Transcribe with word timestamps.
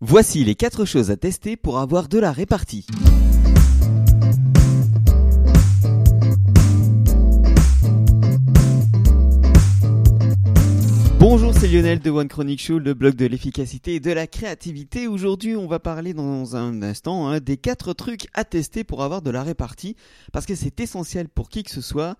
Voici 0.00 0.44
les 0.44 0.54
4 0.54 0.84
choses 0.84 1.10
à 1.10 1.16
tester 1.16 1.56
pour 1.56 1.80
avoir 1.80 2.06
de 2.06 2.20
la 2.20 2.30
répartie. 2.30 2.86
Bonjour, 11.18 11.52
c'est 11.52 11.66
Lionel 11.66 11.98
de 11.98 12.10
One 12.10 12.28
Chronic 12.28 12.62
Show, 12.62 12.78
le 12.78 12.94
blog 12.94 13.16
de 13.16 13.26
l'efficacité 13.26 13.96
et 13.96 14.00
de 14.00 14.12
la 14.12 14.28
créativité. 14.28 15.08
Aujourd'hui, 15.08 15.56
on 15.56 15.66
va 15.66 15.80
parler 15.80 16.14
dans 16.14 16.54
un 16.54 16.80
instant 16.82 17.26
hein, 17.26 17.40
des 17.40 17.56
4 17.56 17.92
trucs 17.92 18.28
à 18.34 18.44
tester 18.44 18.84
pour 18.84 19.02
avoir 19.02 19.20
de 19.20 19.30
la 19.30 19.42
répartie, 19.42 19.96
parce 20.32 20.46
que 20.46 20.54
c'est 20.54 20.78
essentiel 20.78 21.28
pour 21.28 21.48
qui 21.48 21.64
que 21.64 21.72
ce 21.72 21.80
soit, 21.80 22.14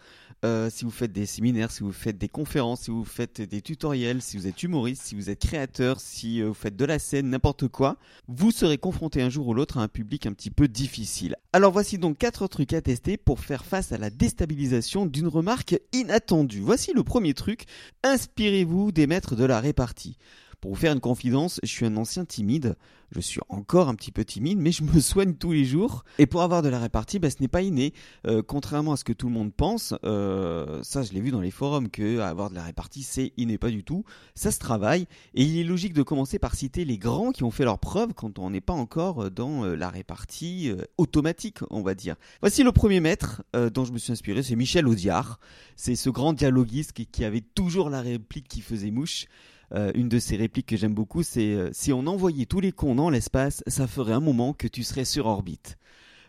euh, 0.44 0.70
si 0.70 0.84
vous 0.84 0.90
faites 0.90 1.12
des 1.12 1.26
séminaires, 1.26 1.70
si 1.70 1.82
vous 1.82 1.92
faites 1.92 2.16
des 2.16 2.28
conférences, 2.28 2.82
si 2.82 2.90
vous 2.90 3.04
faites 3.04 3.40
des 3.40 3.60
tutoriels, 3.60 4.22
si 4.22 4.36
vous 4.36 4.46
êtes 4.46 4.62
humoriste, 4.62 5.02
si 5.02 5.14
vous 5.14 5.30
êtes 5.30 5.40
créateur, 5.40 5.98
si 6.00 6.40
euh, 6.40 6.48
vous 6.48 6.54
faites 6.54 6.76
de 6.76 6.84
la 6.84 6.98
scène, 6.98 7.30
n'importe 7.30 7.66
quoi, 7.68 7.96
vous 8.28 8.50
serez 8.50 8.78
confronté 8.78 9.20
un 9.20 9.30
jour 9.30 9.48
ou 9.48 9.54
l'autre 9.54 9.78
à 9.78 9.82
un 9.82 9.88
public 9.88 10.26
un 10.26 10.32
petit 10.32 10.50
peu 10.50 10.68
difficile. 10.68 11.36
Alors 11.52 11.72
voici 11.72 11.98
donc 11.98 12.18
quatre 12.18 12.46
trucs 12.46 12.72
à 12.72 12.80
tester 12.80 13.16
pour 13.16 13.40
faire 13.40 13.64
face 13.64 13.90
à 13.92 13.98
la 13.98 14.10
déstabilisation 14.10 15.06
d'une 15.06 15.28
remarque 15.28 15.80
inattendue. 15.92 16.60
Voici 16.60 16.92
le 16.94 17.02
premier 17.02 17.34
truc, 17.34 17.64
inspirez-vous 18.04 18.92
des 18.92 19.06
maîtres 19.06 19.34
de 19.34 19.44
la 19.44 19.60
répartie. 19.60 20.18
Pour 20.60 20.72
vous 20.72 20.76
faire 20.76 20.92
une 20.92 21.00
confidence, 21.00 21.60
je 21.62 21.68
suis 21.68 21.86
un 21.86 21.96
ancien 21.96 22.24
timide. 22.24 22.76
Je 23.12 23.20
suis 23.20 23.40
encore 23.48 23.88
un 23.88 23.94
petit 23.94 24.10
peu 24.10 24.24
timide, 24.24 24.58
mais 24.58 24.72
je 24.72 24.82
me 24.82 24.98
soigne 25.00 25.34
tous 25.34 25.52
les 25.52 25.64
jours. 25.64 26.04
Et 26.18 26.26
pour 26.26 26.42
avoir 26.42 26.62
de 26.62 26.68
la 26.68 26.80
répartie, 26.80 27.20
bah, 27.20 27.30
ce 27.30 27.36
n'est 27.40 27.48
pas 27.48 27.62
inné. 27.62 27.94
Euh, 28.26 28.42
contrairement 28.42 28.92
à 28.92 28.96
ce 28.96 29.04
que 29.04 29.12
tout 29.12 29.28
le 29.28 29.32
monde 29.32 29.52
pense, 29.54 29.94
euh, 30.04 30.82
ça 30.82 31.04
je 31.04 31.12
l'ai 31.12 31.20
vu 31.20 31.30
dans 31.30 31.40
les 31.40 31.52
forums, 31.52 31.88
que 31.88 32.18
avoir 32.18 32.50
de 32.50 32.56
la 32.56 32.64
répartie, 32.64 33.04
c'est 33.04 33.32
inné 33.36 33.56
pas 33.56 33.70
du 33.70 33.84
tout. 33.84 34.04
Ça 34.34 34.50
se 34.50 34.58
travaille. 34.58 35.06
Et 35.34 35.44
il 35.44 35.58
est 35.58 35.64
logique 35.64 35.92
de 35.92 36.02
commencer 36.02 36.40
par 36.40 36.56
citer 36.56 36.84
les 36.84 36.98
grands 36.98 37.30
qui 37.30 37.44
ont 37.44 37.52
fait 37.52 37.64
leurs 37.64 37.78
preuves 37.78 38.12
quand 38.12 38.40
on 38.40 38.50
n'est 38.50 38.60
pas 38.60 38.74
encore 38.74 39.30
dans 39.30 39.64
euh, 39.64 39.76
la 39.76 39.90
répartie 39.90 40.72
automatique, 40.96 41.58
on 41.70 41.82
va 41.82 41.94
dire. 41.94 42.16
Voici 42.40 42.64
le 42.64 42.72
premier 42.72 42.98
maître 42.98 43.42
dont 43.72 43.84
je 43.84 43.92
me 43.92 43.98
suis 43.98 44.12
inspiré, 44.12 44.42
c'est 44.42 44.56
Michel 44.56 44.88
Audiard. 44.88 45.38
C'est 45.76 45.94
ce 45.94 46.10
grand 46.10 46.32
dialoguiste 46.32 46.92
qui 46.92 47.24
avait 47.24 47.40
toujours 47.40 47.90
la 47.90 48.00
réplique 48.00 48.48
qui 48.48 48.60
faisait 48.60 48.90
mouche. 48.90 49.26
Euh, 49.74 49.92
une 49.94 50.08
de 50.08 50.18
ses 50.18 50.36
répliques 50.36 50.66
que 50.66 50.76
j'aime 50.76 50.94
beaucoup, 50.94 51.22
c'est 51.22 51.52
euh, 51.52 51.68
si 51.72 51.92
on 51.92 52.06
envoyait 52.06 52.46
tous 52.46 52.60
les 52.60 52.72
cons 52.72 52.94
dans 52.94 53.10
l'espace, 53.10 53.62
ça 53.66 53.86
ferait 53.86 54.14
un 54.14 54.20
moment 54.20 54.52
que 54.54 54.66
tu 54.66 54.82
serais 54.82 55.04
sur 55.04 55.26
orbite. 55.26 55.76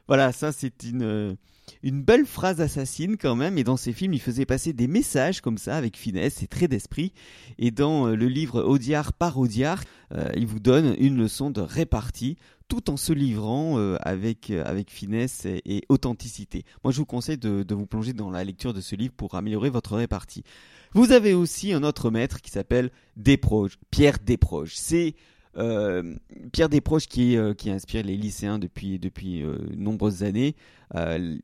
Voilà, 0.08 0.32
ça 0.32 0.52
c'est 0.52 0.84
une 0.84 1.04
euh, 1.04 1.36
une 1.84 2.02
belle 2.02 2.26
phrase 2.26 2.60
assassine 2.62 3.16
quand 3.16 3.36
même. 3.36 3.58
Et 3.58 3.64
dans 3.64 3.78
ses 3.78 3.94
films, 3.94 4.14
il 4.14 4.20
faisait 4.20 4.46
passer 4.46 4.74
des 4.74 4.88
messages 4.88 5.40
comme 5.40 5.58
ça 5.58 5.78
avec 5.78 5.96
finesse 5.96 6.42
et 6.42 6.48
trait 6.48 6.68
d'esprit. 6.68 7.14
Et 7.60 7.70
dans 7.70 8.08
le 8.08 8.28
livre 8.28 8.64
Audiard 8.64 9.14
par 9.14 9.38
Audiard, 9.38 9.84
il 10.36 10.48
vous 10.48 10.60
donne 10.60 10.96
une 10.98 11.16
leçon 11.16 11.52
de 11.52 11.62
répartie 11.62 12.38
tout 12.68 12.90
en 12.90 12.98
se 12.98 13.14
livrant 13.14 13.78
avec, 14.02 14.50
avec 14.50 14.90
finesse 14.90 15.46
et, 15.46 15.84
authenticité. 15.90 16.66
Moi, 16.84 16.92
je 16.92 16.98
vous 16.98 17.06
conseille 17.06 17.38
de, 17.38 17.62
de, 17.62 17.76
vous 17.76 17.86
plonger 17.86 18.14
dans 18.14 18.32
la 18.32 18.44
lecture 18.44 18.74
de 18.74 18.82
ce 18.82 18.96
livre 18.96 19.14
pour 19.16 19.36
améliorer 19.36 19.70
votre 19.70 19.96
répartie. 19.96 20.44
Vous 20.94 21.12
avez 21.12 21.34
aussi 21.34 21.74
un 21.74 21.84
autre 21.84 22.10
maître 22.10 22.42
qui 22.42 22.52
s'appelle 22.52 22.90
Desproges, 23.16 23.78
Pierre 23.92 24.18
Desproges. 24.26 24.74
C'est 24.76 25.16
euh, 25.58 26.16
Pierre 26.52 26.70
Desproges 26.70 27.08
qui, 27.08 27.38
euh, 27.38 27.54
inspire 27.68 28.04
les 28.04 28.16
lycéens 28.16 28.60
depuis, 28.60 28.98
depuis 28.98 29.44
euh, 29.44 29.58
nombreuses 29.76 30.24
années. 30.24 30.56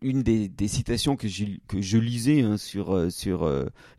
une 0.02 0.23
des, 0.23 0.68
citations 0.68 1.16
que, 1.16 1.28
que 1.68 1.82
je 1.82 1.98
lisais 1.98 2.42
hein, 2.42 2.58
sur, 2.58 3.12
sur 3.12 3.48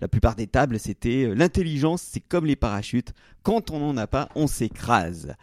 la 0.01 0.09
plupart 0.09 0.35
des 0.35 0.47
tables, 0.47 0.79
c'était 0.79 1.33
L'intelligence, 1.35 2.03
c'est 2.03 2.21
comme 2.21 2.47
les 2.47 2.57
parachutes. 2.57 3.13
Quand 3.43 3.71
on 3.71 3.79
n'en 3.79 3.97
a 3.97 4.07
pas, 4.07 4.29
on 4.35 4.47
s'écrase. 4.47 5.35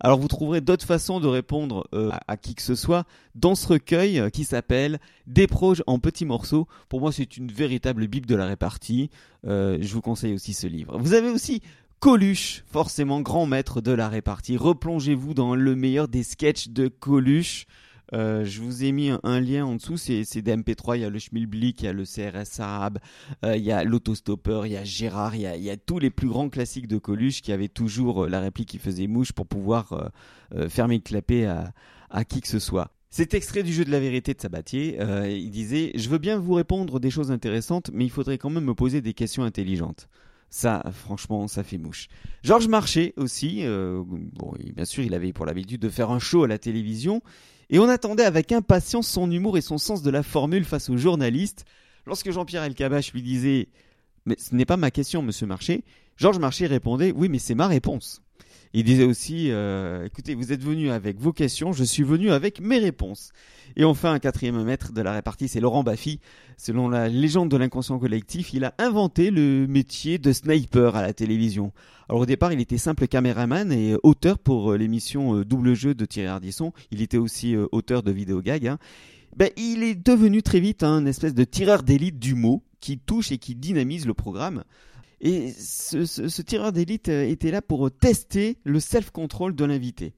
Alors 0.00 0.18
vous 0.18 0.28
trouverez 0.28 0.62
d'autres 0.62 0.86
façons 0.86 1.20
de 1.20 1.28
répondre 1.28 1.86
euh, 1.92 2.10
à, 2.26 2.36
qui 2.38 2.54
que 2.54 2.62
ce 2.62 2.74
soit 2.74 3.04
dans 3.34 3.54
ce 3.54 3.68
recueil 3.68 4.18
euh, 4.18 4.30
qui 4.30 4.44
s'appelle 4.44 4.98
Des 5.26 5.46
proches 5.46 5.82
en 5.86 5.98
petits 5.98 6.24
morceaux. 6.24 6.66
Pour 6.88 7.00
moi, 7.00 7.12
c'est 7.12 7.36
une 7.36 7.52
véritable 7.52 8.06
bible 8.06 8.26
de 8.26 8.34
la 8.34 8.46
répartie. 8.46 9.10
Euh, 9.46 9.76
je 9.80 9.92
vous 9.92 10.00
conseille 10.00 10.32
aussi 10.32 10.54
ce 10.54 10.66
livre. 10.66 10.98
Vous 10.98 11.12
avez 11.12 11.28
aussi 11.28 11.60
Coluche, 11.98 12.64
forcément 12.72 13.20
grand 13.20 13.44
maître 13.44 13.82
de 13.82 13.92
la 13.92 14.08
répartie. 14.08 14.56
Replongez-vous 14.56 15.34
dans 15.34 15.54
le 15.54 15.76
meilleur 15.76 16.08
des 16.08 16.22
sketchs 16.22 16.68
de 16.68 16.88
Coluche. 16.88 17.66
Euh, 18.12 18.44
je 18.44 18.60
vous 18.60 18.84
ai 18.84 18.92
mis 18.92 19.10
un, 19.22 19.40
lien 19.40 19.64
en 19.64 19.76
dessous, 19.76 19.96
c'est 19.96 20.42
des 20.42 20.56
MP3, 20.56 20.96
il 20.96 21.02
y 21.02 21.04
a 21.04 21.10
le 21.10 21.18
Schmilblick, 21.18 21.82
il 21.82 21.84
y 21.84 21.88
a 21.88 21.92
le 21.92 22.04
CRS 22.04 22.60
arabe, 22.60 22.98
euh, 23.44 23.56
il 23.56 23.62
y 23.62 23.72
a 23.72 23.84
l'autostopper, 23.84 24.62
il 24.64 24.72
y 24.72 24.76
a 24.76 24.84
Gérard, 24.84 25.36
il 25.36 25.42
y 25.42 25.70
a, 25.70 25.76
tous 25.76 25.98
les 25.98 26.10
plus 26.10 26.28
grands 26.28 26.48
classiques 26.48 26.88
de 26.88 26.98
Coluche 26.98 27.42
qui 27.42 27.52
avaient 27.52 27.68
toujours 27.68 28.24
euh, 28.24 28.28
la 28.28 28.40
réplique 28.40 28.68
qui 28.68 28.78
faisait 28.78 29.06
mouche 29.06 29.32
pour 29.32 29.46
pouvoir 29.46 30.10
fermer 30.68 30.96
le 30.96 31.02
clapet 31.02 31.44
à, 31.46 31.72
à 32.10 32.24
qui 32.24 32.40
que 32.40 32.48
ce 32.48 32.58
soit. 32.58 32.92
C'est 33.10 33.34
extrait 33.34 33.62
du 33.62 33.72
jeu 33.72 33.84
de 33.84 33.90
la 33.90 34.00
vérité 34.00 34.34
de 34.34 34.40
Sabatier. 34.40 34.98
il 35.28 35.50
disait 35.50 35.92
Je 35.94 36.08
veux 36.08 36.18
bien 36.18 36.38
vous 36.38 36.54
répondre 36.54 37.00
des 37.00 37.10
choses 37.10 37.30
intéressantes, 37.30 37.90
mais 37.92 38.04
il 38.04 38.10
faudrait 38.10 38.38
quand 38.38 38.50
même 38.50 38.64
me 38.64 38.74
poser 38.74 39.00
des 39.00 39.14
questions 39.14 39.42
intelligentes. 39.42 40.08
Ça, 40.48 40.82
franchement, 40.92 41.48
ça 41.48 41.62
fait 41.62 41.78
mouche. 41.78 42.08
Georges 42.42 42.68
Marchais 42.68 43.14
aussi, 43.16 43.64
bon, 43.64 44.54
bien 44.74 44.84
sûr, 44.84 45.02
il 45.02 45.14
avait 45.14 45.32
pour 45.32 45.46
l'habitude 45.46 45.80
de 45.80 45.88
faire 45.88 46.10
un 46.10 46.18
show 46.18 46.44
à 46.44 46.48
la 46.48 46.58
télévision 46.58 47.22
et 47.70 47.78
on 47.78 47.88
attendait 47.88 48.24
avec 48.24 48.52
impatience 48.52 49.08
son 49.08 49.30
humour 49.30 49.56
et 49.56 49.60
son 49.60 49.78
sens 49.78 50.02
de 50.02 50.10
la 50.10 50.22
formule 50.22 50.64
face 50.64 50.90
aux 50.90 50.96
journalistes. 50.96 51.64
Lorsque 52.04 52.30
Jean-Pierre 52.30 52.64
Elkabach 52.64 53.12
lui 53.12 53.22
disait 53.22 53.68
Mais 54.26 54.36
ce 54.38 54.54
n'est 54.54 54.66
pas 54.66 54.76
ma 54.76 54.90
question, 54.90 55.22
monsieur 55.22 55.46
Marché, 55.46 55.84
Georges 56.16 56.40
Marché 56.40 56.66
répondait 56.66 57.12
Oui, 57.12 57.28
mais 57.28 57.38
c'est 57.38 57.54
ma 57.54 57.68
réponse. 57.68 58.22
Il 58.72 58.84
disait 58.84 59.04
aussi 59.04 59.50
euh, 59.50 60.04
Écoutez, 60.04 60.34
vous 60.34 60.52
êtes 60.52 60.62
venu 60.62 60.90
avec 60.90 61.18
vos 61.18 61.32
questions, 61.32 61.72
je 61.72 61.82
suis 61.82 62.04
venu 62.04 62.30
avec 62.30 62.60
mes 62.60 62.78
réponses. 62.78 63.32
Et 63.76 63.84
enfin, 63.84 64.12
un 64.12 64.18
quatrième 64.20 64.62
maître 64.62 64.92
de 64.92 65.00
la 65.00 65.12
répartie, 65.12 65.48
c'est 65.48 65.60
Laurent 65.60 65.82
Baffy. 65.82 66.20
Selon 66.56 66.88
la 66.88 67.08
légende 67.08 67.50
de 67.50 67.56
l'inconscient 67.56 67.98
collectif, 67.98 68.52
il 68.52 68.64
a 68.64 68.74
inventé 68.78 69.30
le 69.30 69.66
métier 69.66 70.18
de 70.18 70.32
sniper 70.32 70.94
à 70.94 71.02
la 71.02 71.12
télévision. 71.12 71.72
Alors 72.08 72.22
au 72.22 72.26
départ, 72.26 72.52
il 72.52 72.60
était 72.60 72.78
simple 72.78 73.08
caméraman 73.08 73.72
et 73.72 73.96
auteur 74.04 74.38
pour 74.38 74.72
euh, 74.72 74.76
l'émission 74.76 75.36
euh, 75.36 75.44
Double 75.44 75.74
Jeu 75.74 75.94
de 75.94 76.04
Thierry 76.04 76.28
Ardisson. 76.28 76.72
Il 76.92 77.02
était 77.02 77.18
aussi 77.18 77.56
auteur 77.72 78.04
de 78.04 78.12
vidéo 78.12 78.40
gag. 78.40 78.68
Hein. 78.68 78.78
Ben, 79.36 79.50
il 79.56 79.82
est 79.82 79.94
devenu 79.94 80.42
très 80.42 80.60
vite 80.60 80.82
un 80.84 81.06
espèce 81.06 81.34
de 81.34 81.44
tireur 81.44 81.82
d'élite 81.82 82.18
du 82.18 82.34
mot 82.34 82.62
qui 82.80 82.98
touche 82.98 83.32
et 83.32 83.38
qui 83.38 83.54
dynamise 83.54 84.06
le 84.06 84.14
programme. 84.14 84.64
Et 85.20 85.52
ce, 85.52 86.42
tireur 86.42 86.72
d'élite 86.72 87.08
euh, 87.08 87.28
était 87.28 87.50
là 87.50 87.60
pour 87.60 87.90
tester 87.90 88.56
le 88.64 88.80
self-control 88.80 89.54
de 89.54 89.64
l'invité. 89.64 90.14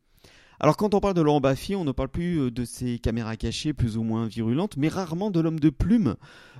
Alors 0.60 0.76
quand 0.76 0.94
on 0.94 1.00
parle 1.00 1.14
de 1.14 1.22
Laurent 1.22 1.40
Baffy, 1.40 1.74
on 1.74 1.84
ne 1.84 1.90
parle 1.90 2.08
plus 2.08 2.38
euh, 2.38 2.50
de 2.52 2.64
ses 2.64 3.00
caméras 3.00 3.36
cachées 3.36 3.72
plus 3.72 3.96
ou 3.96 4.04
moins 4.04 4.26
virulentes, 4.28 4.76
mais 4.76 4.86
rarement 4.86 5.32
de 5.32 5.40
l'homme 5.40 5.58
de 5.58 5.70
plume 5.70 6.14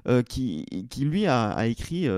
euh, 0.08 0.22
qui, 0.22 0.66
qui, 0.91 1.04
lui 1.04 1.26
a, 1.26 1.66
écrit 1.69 2.08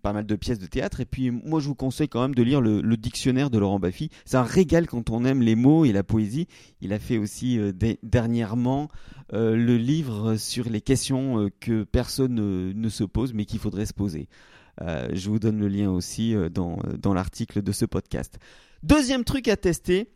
pas 0.00 0.14
mal 0.14 0.24
de 0.24 0.36
pièces 0.36 0.58
de 0.58 0.64
théâtre. 0.64 1.00
Et 1.00 1.04
puis 1.04 1.30
moi 1.30 1.60
je 1.60 1.66
vous 1.66 1.74
conseille 1.74 2.08
quand 2.08 2.22
même 2.22 2.34
de 2.34 2.42
lire 2.42 2.62
le, 2.62 2.96
dictionnaire 2.96 3.50
de 3.50 3.58
Laurent 3.58 3.78
Baffy. 3.78 4.08
C'est 4.24 4.38
un 4.38 4.42
régal 4.42 4.86
quand 4.86 5.10
on 5.10 5.26
aime 5.26 5.42
les 5.42 5.54
mots 5.54 5.84
et 5.84 5.92
la 5.92 6.02
poésie. 6.02 6.46
Il 6.80 6.94
a 6.94 6.98
fait 6.98 7.18
aussi 7.18 7.60
dernièrement 8.02 8.88
le 9.34 9.76
livre 9.76 10.36
sur 10.36 10.70
les 10.70 10.80
questions 10.80 11.50
que 11.60 11.84
personne 11.84 12.72
ne 12.72 12.88
se 12.88 13.04
pose 13.04 13.34
mais 13.34 13.44
qu'il 13.44 13.58
faudrait 13.58 13.84
se 13.84 13.92
poser. 13.92 14.30
Euh, 14.82 15.08
je 15.12 15.28
vous 15.28 15.38
donne 15.38 15.58
le 15.58 15.68
lien 15.68 15.90
aussi 15.90 16.34
euh, 16.34 16.48
dans, 16.48 16.78
dans 16.98 17.12
l'article 17.14 17.62
de 17.62 17.72
ce 17.72 17.84
podcast. 17.84 18.38
Deuxième 18.82 19.24
truc 19.24 19.48
à 19.48 19.56
tester, 19.56 20.10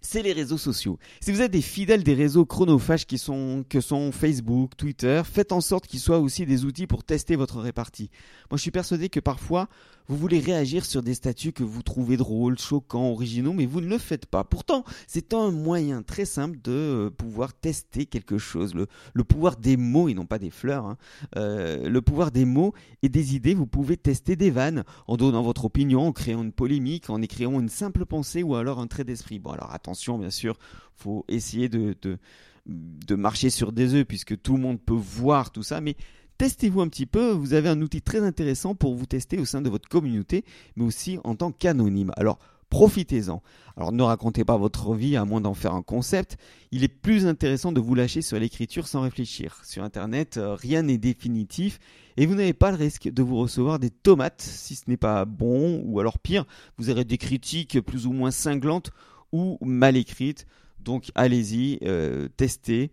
c'est 0.00 0.22
les 0.22 0.32
réseaux 0.32 0.58
sociaux. 0.58 0.98
Si 1.20 1.32
vous 1.32 1.40
êtes 1.42 1.50
des 1.50 1.62
fidèles 1.62 2.04
des 2.04 2.14
réseaux 2.14 2.46
chronophages 2.46 3.06
qui 3.06 3.20
que 3.68 3.80
sont 3.80 4.12
Facebook, 4.12 4.76
Twitter, 4.76 5.22
faites 5.24 5.52
en 5.52 5.60
sorte 5.60 5.86
qu'ils 5.86 6.00
soient 6.00 6.18
aussi 6.20 6.46
des 6.46 6.64
outils 6.64 6.86
pour 6.86 7.04
tester 7.04 7.36
votre 7.36 7.60
répartie. 7.60 8.10
Moi, 8.50 8.56
je 8.56 8.62
suis 8.62 8.70
persuadé 8.70 9.08
que 9.08 9.20
parfois, 9.20 9.68
vous 10.08 10.16
voulez 10.16 10.40
réagir 10.40 10.84
sur 10.84 11.02
des 11.02 11.14
statuts 11.14 11.52
que 11.52 11.62
vous 11.62 11.82
trouvez 11.82 12.16
drôles, 12.16 12.58
choquants, 12.58 13.10
originaux, 13.10 13.52
mais 13.52 13.66
vous 13.66 13.80
ne 13.80 13.88
le 13.88 13.98
faites 13.98 14.26
pas. 14.26 14.42
Pourtant, 14.42 14.84
c'est 15.06 15.34
un 15.34 15.50
moyen 15.50 16.02
très 16.02 16.24
simple 16.24 16.58
de 16.62 16.72
euh, 16.72 17.10
pouvoir 17.10 17.52
tester 17.52 18.06
quelque 18.06 18.38
chose. 18.38 18.74
Le, 18.74 19.24
pouvoir 19.24 19.56
des 19.56 19.76
mots, 19.76 20.08
et 20.08 20.14
non 20.14 20.24
pas 20.24 20.38
des 20.38 20.50
fleurs, 20.50 20.86
hein. 20.86 20.96
euh, 21.36 21.88
le 21.88 22.00
pouvoir 22.00 22.30
des 22.30 22.46
mots 22.46 22.72
et 23.02 23.08
des 23.08 23.34
idées, 23.34 23.54
vous 23.54 23.66
pouvez 23.66 23.96
tester 23.96 24.34
des 24.34 24.50
vannes 24.50 24.84
en 25.06 25.16
donnant 25.16 25.42
votre 25.42 25.66
opinion, 25.66 26.06
en 26.06 26.12
créant 26.12 26.42
une 26.42 26.52
polémique, 26.52 27.10
en 27.10 27.20
écrivant 27.20 27.60
une 27.60 27.68
simple 27.68 28.06
pensée 28.06 28.42
ou 28.42 28.54
alors 28.54 28.80
un 28.80 28.86
trait 28.86 29.04
d'esprit. 29.04 29.38
Bon, 29.38 29.50
alors 29.50 29.74
attention, 29.74 30.18
bien 30.18 30.30
sûr, 30.30 30.58
faut 30.94 31.26
essayer 31.28 31.68
de, 31.68 31.94
de, 32.00 32.18
de 32.66 33.14
marcher 33.14 33.50
sur 33.50 33.72
des 33.72 33.94
œufs 33.94 34.06
puisque 34.06 34.40
tout 34.40 34.54
le 34.54 34.62
monde 34.62 34.80
peut 34.80 34.94
voir 34.94 35.50
tout 35.50 35.62
ça, 35.62 35.80
mais 35.80 35.96
Testez-vous 36.38 36.80
un 36.80 36.88
petit 36.88 37.06
peu, 37.06 37.32
vous 37.32 37.52
avez 37.52 37.68
un 37.68 37.82
outil 37.82 38.00
très 38.00 38.20
intéressant 38.20 38.74
pour 38.74 38.94
vous 38.94 39.06
tester 39.06 39.38
au 39.38 39.44
sein 39.44 39.60
de 39.60 39.68
votre 39.68 39.88
communauté, 39.88 40.44
mais 40.76 40.84
aussi 40.84 41.18
en 41.24 41.34
tant 41.34 41.50
qu'anonyme. 41.52 42.12
Alors, 42.16 42.38
Profitez-en. 42.70 43.42
Alors 43.76 43.92
ne 43.92 44.02
racontez 44.02 44.44
pas 44.44 44.58
votre 44.58 44.94
vie 44.94 45.16
à 45.16 45.24
moins 45.24 45.40
d'en 45.40 45.54
faire 45.54 45.74
un 45.74 45.82
concept. 45.82 46.36
Il 46.70 46.84
est 46.84 46.88
plus 46.88 47.26
intéressant 47.26 47.72
de 47.72 47.80
vous 47.80 47.94
lâcher 47.94 48.20
sur 48.20 48.38
l'écriture 48.38 48.86
sans 48.86 49.00
réfléchir. 49.00 49.58
Sur 49.64 49.84
Internet, 49.84 50.36
euh, 50.36 50.54
rien 50.54 50.82
n'est 50.82 50.98
définitif 50.98 51.78
et 52.18 52.26
vous 52.26 52.34
n'avez 52.34 52.52
pas 52.52 52.70
le 52.70 52.76
risque 52.76 53.08
de 53.08 53.22
vous 53.22 53.36
recevoir 53.36 53.78
des 53.78 53.90
tomates 53.90 54.42
si 54.42 54.74
ce 54.74 54.82
n'est 54.86 54.98
pas 54.98 55.24
bon 55.24 55.82
ou 55.86 55.98
alors 55.98 56.18
pire, 56.18 56.44
vous 56.76 56.90
aurez 56.90 57.04
des 57.04 57.16
critiques 57.16 57.80
plus 57.80 58.06
ou 58.06 58.12
moins 58.12 58.30
cinglantes 58.30 58.90
ou 59.32 59.56
mal 59.62 59.96
écrites. 59.96 60.46
Donc 60.80 61.10
allez-y, 61.14 61.78
euh, 61.84 62.28
testez. 62.36 62.90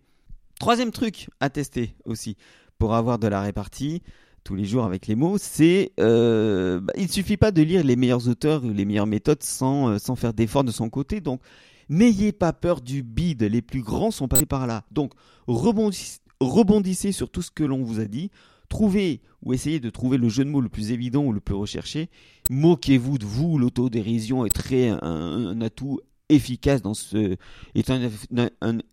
Troisième 0.58 0.90
truc 0.90 1.28
à 1.40 1.50
tester 1.50 1.94
aussi 2.06 2.38
pour 2.78 2.94
avoir 2.94 3.18
de 3.18 3.26
la 3.26 3.40
répartie 3.40 4.02
tous 4.44 4.54
les 4.54 4.64
jours 4.64 4.84
avec 4.84 5.08
les 5.08 5.16
mots, 5.16 5.38
c'est 5.38 5.92
euh, 5.98 6.80
bah, 6.80 6.92
il 6.96 7.10
suffit 7.10 7.36
pas 7.36 7.50
de 7.50 7.62
lire 7.62 7.82
les 7.82 7.96
meilleurs 7.96 8.28
auteurs 8.28 8.64
ou 8.64 8.72
les 8.72 8.84
meilleures 8.84 9.06
méthodes 9.06 9.42
sans, 9.42 9.88
euh, 9.88 9.98
sans 9.98 10.14
faire 10.14 10.32
d'efforts 10.32 10.62
de 10.62 10.70
son 10.70 10.88
côté. 10.88 11.20
Donc 11.20 11.40
n'ayez 11.88 12.32
pas 12.32 12.52
peur 12.52 12.80
du 12.80 13.02
bide, 13.02 13.42
les 13.42 13.62
plus 13.62 13.82
grands 13.82 14.12
sont 14.12 14.28
passés 14.28 14.46
par 14.46 14.68
là. 14.68 14.84
Donc 14.92 15.12
rebondissez, 15.48 16.20
rebondissez 16.40 17.10
sur 17.10 17.28
tout 17.28 17.42
ce 17.42 17.50
que 17.50 17.64
l'on 17.64 17.82
vous 17.82 17.98
a 17.98 18.04
dit. 18.04 18.30
Trouvez 18.68 19.20
ou 19.42 19.52
essayez 19.52 19.80
de 19.80 19.90
trouver 19.90 20.16
le 20.16 20.28
jeu 20.28 20.44
de 20.44 20.50
mots 20.50 20.60
le 20.60 20.68
plus 20.68 20.92
évident 20.92 21.24
ou 21.24 21.32
le 21.32 21.40
plus 21.40 21.54
recherché. 21.54 22.08
Moquez-vous 22.50 23.18
de 23.18 23.24
vous, 23.24 23.58
l'autodérision 23.58 24.46
est 24.46 24.50
très 24.50 24.88
un 24.88 25.60
atout 25.60 26.00
efficace 26.28 26.82
dans 26.82 26.94
ce 26.94 27.36
est 27.74 27.90
un, 27.90 28.00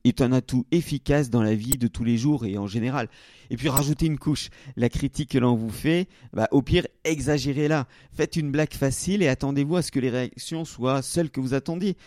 est 0.04 0.22
un 0.22 0.32
atout 0.32 0.66
efficace 0.72 1.30
dans 1.30 1.42
la 1.42 1.56
vie 1.56 1.78
de 1.78 1.88
tous 1.88 2.04
les 2.04 2.18
jours 2.18 2.46
et 2.46 2.58
en 2.58 2.68
général. 2.68 3.10
Et 3.50 3.58
puis 3.58 3.70
rajoutez 3.70 4.06
une 4.06 4.20
couche. 4.20 4.50
La 4.76 4.90
critique 4.90 5.32
que 5.32 5.38
l'on 5.38 5.56
vous 5.56 5.70
fait, 5.70 6.08
bah, 6.34 6.48
au 6.52 6.62
pire 6.62 6.88
exagérez-la. 7.04 7.88
Faites 8.14 8.36
une 8.36 8.52
blague 8.52 8.74
facile 8.74 9.24
et 9.24 9.28
attendez-vous 9.28 9.78
à 9.78 9.82
ce 9.82 9.92
que 9.92 10.00
les 10.00 10.10
réactions 10.10 10.66
soient 10.66 11.02
celles 11.02 11.30
que 11.30 11.40
vous 11.40 11.54
attendiez. 11.54 11.98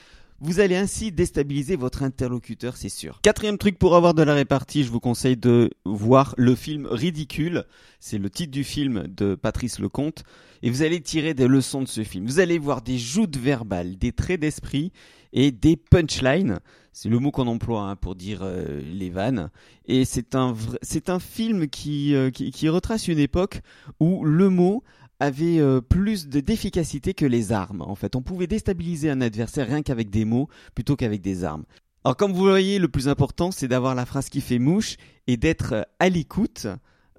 Vous 0.41 0.61
allez 0.61 0.77
ainsi 0.77 1.13
déstabiliser 1.13 1.77
votre 1.77 2.03
interlocuteur, 2.03 2.77
c'est 2.77 2.91
sûr. 2.91 3.21
Quatrième 3.23 3.57
truc 3.57 3.79
pour 3.79 3.97
avoir 3.97 4.13
de 4.13 4.23
la 4.23 4.35
répartie, 4.35 4.85
je 4.85 4.91
vous 4.91 5.01
conseille 5.01 5.39
de 5.39 5.71
voir 5.87 6.35
le 6.37 6.55
film 6.55 6.87
Ridicule. 6.91 7.65
C'est 8.01 8.19
le 8.19 8.29
titre 8.29 8.53
du 8.53 8.63
film 8.63 9.07
de 9.09 9.35
Patrice 9.35 9.79
Lecomte. 9.79 10.25
Et 10.63 10.69
vous 10.69 10.83
allez 10.83 11.01
tirer 11.01 11.33
des 11.33 11.47
leçons 11.47 11.81
de 11.81 11.89
ce 11.89 12.05
film. 12.05 12.27
Vous 12.27 12.39
allez 12.39 12.59
voir 12.59 12.83
des 12.83 12.99
joutes 12.99 13.39
verbales, 13.39 13.97
des 13.97 14.13
traits 14.13 14.41
d'esprit 14.41 14.93
et 15.33 15.53
des 15.53 15.77
punchlines. 15.77 16.59
C'est 16.93 17.09
le 17.09 17.19
mot 17.19 17.31
qu'on 17.31 17.47
emploie 17.47 17.83
hein, 17.83 17.97
pour 17.97 18.15
dire 18.15 18.41
euh, 18.43 18.83
les 18.83 19.09
vannes. 19.09 19.51
Et 19.87 20.05
c'est 20.05 20.35
un, 20.35 20.55
c'est 20.83 21.09
un 21.09 21.19
film 21.19 21.69
qui, 21.69 22.15
euh, 22.15 22.31
qui, 22.31 22.51
qui 22.51 22.69
retrace 22.69 23.09
une 23.09 23.19
époque 23.19 23.61
où 24.01 24.23
le 24.25 24.51
mot 24.51 24.83
avait 25.21 25.59
euh, 25.59 25.81
plus 25.81 26.29
d'efficacité 26.29 27.15
que 27.15 27.27
les 27.27 27.53
armes. 27.53 27.83
En 27.83 27.95
fait, 27.95 28.17
on 28.17 28.23
pouvait 28.23 28.47
déstabiliser 28.47 29.11
un 29.11 29.21
adversaire 29.21 29.67
rien 29.67 29.83
qu'avec 29.83 30.11
des 30.11 30.25
mots 30.25 30.49
plutôt 30.75 30.97
qu'avec 30.97 31.23
des 31.23 31.45
armes. 31.45 31.65
Alors 32.05 32.17
comme 32.17 32.33
vous 32.33 32.43
voyez, 32.43 32.79
le 32.79 32.89
plus 32.89 33.09
important, 33.09 33.51
c'est 33.51 33.69
d'avoir 33.69 33.95
la 33.95 34.07
phrase 34.07 34.29
qui 34.29 34.41
fait 34.41 34.59
mouche 34.59 34.97
et 35.27 35.37
d'être 35.37 35.73
euh, 35.73 35.83
à 35.99 36.09
l'écoute 36.09 36.67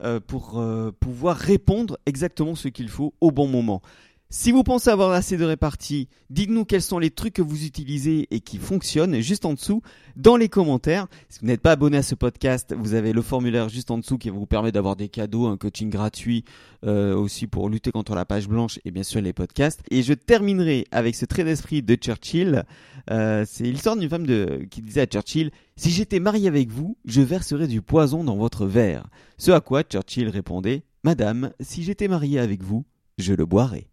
euh, 0.04 0.20
pour 0.20 0.64
pouvoir 1.00 1.38
répondre 1.38 1.98
exactement 2.06 2.54
ce 2.54 2.68
qu'il 2.68 2.88
faut 2.90 3.16
au 3.20 3.32
bon 3.32 3.48
moment. 3.48 3.82
Si 4.30 4.52
vous 4.52 4.64
pensez 4.64 4.90
avoir 4.90 5.12
assez 5.12 5.38
de 5.38 5.46
répartie, 5.46 6.10
dites-nous 6.30 6.66
quels 6.66 6.82
sont 6.82 7.00
les 7.00 7.12
trucs 7.12 7.36
que 7.36 7.42
vous 7.42 7.64
utilisez 7.64 8.28
et 8.30 8.42
qui 8.42 8.58
fonctionnent 8.58 9.22
juste 9.22 9.46
en 9.46 9.54
dessous 9.54 9.82
dans 10.18 10.36
les 10.36 10.50
commentaires. 10.50 11.08
Si 11.30 11.40
vous 11.40 11.48
n'êtes 11.48 11.62
pas 11.62 11.72
abonné 11.72 11.96
à 11.96 12.04
ce 12.04 12.14
podcast, 12.14 12.76
vous 12.78 12.94
avez 12.94 13.14
le 13.14 13.22
formulaire 13.22 13.70
juste 13.70 13.90
en 13.90 13.98
dessous 13.98 14.18
qui 14.18 14.30
vous 14.30 14.46
permet 14.46 14.74
d'avoir 14.74 14.98
des 14.98 15.08
cadeaux, 15.08 15.46
un 15.48 15.56
coaching 15.56 15.90
gratuit 15.90 16.44
euh, 16.86 17.16
aussi 17.16 17.48
pour 17.48 17.70
lutter 17.70 17.92
contre 17.92 18.16
la 18.16 18.26
page 18.26 18.50
blanche 18.50 18.80
et 18.84 18.92
bien 18.92 19.04
sûr 19.04 19.22
les 19.22 19.32
podcasts. 19.32 19.80
Et 19.92 20.04
je 20.04 20.14
terminerai 20.14 20.88
avec 20.92 21.16
ce 21.16 21.24
trait 21.24 21.46
d'esprit 21.46 21.82
de 21.82 21.96
Churchill. 21.96 22.66
Euh, 23.10 23.46
c'est 23.48 23.64
d'une 23.64 24.10
femme 24.10 24.28
de, 24.28 24.68
qui 24.70 24.82
disait 24.82 25.02
à 25.02 25.06
Churchill 25.06 25.52
Si 25.78 25.90
j'étais 25.90 26.20
marié 26.20 26.50
avec 26.50 26.70
vous, 26.70 26.98
je 27.06 27.22
verserais 27.22 27.68
du 27.68 27.82
poison 27.82 28.26
dans 28.26 28.36
votre 28.36 28.66
verre. 28.66 29.08
Ce 29.38 29.52
à 29.52 29.62
quoi 29.62 29.84
Churchill 29.84 30.28
répondait 30.28 30.84
Madame, 31.06 31.52
si 31.62 31.84
j'étais 31.84 32.10
marié 32.10 32.40
avec 32.40 32.62
vous, 32.62 32.84
je 33.18 33.34
le 33.34 33.46
boirai. 33.46 33.88